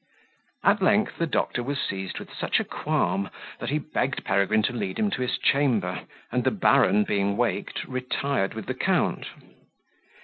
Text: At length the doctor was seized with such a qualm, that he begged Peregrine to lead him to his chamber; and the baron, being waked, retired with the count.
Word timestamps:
At 0.63 0.81
length 0.81 1.19
the 1.19 1.27
doctor 1.27 1.61
was 1.61 1.79
seized 1.79 2.17
with 2.17 2.33
such 2.33 2.59
a 2.59 2.63
qualm, 2.63 3.29
that 3.59 3.69
he 3.69 3.77
begged 3.77 4.23
Peregrine 4.25 4.63
to 4.63 4.73
lead 4.73 4.97
him 4.97 5.11
to 5.11 5.21
his 5.21 5.37
chamber; 5.37 6.05
and 6.31 6.43
the 6.43 6.49
baron, 6.49 7.03
being 7.03 7.37
waked, 7.37 7.83
retired 7.83 8.55
with 8.55 8.65
the 8.65 8.73
count. 8.73 9.27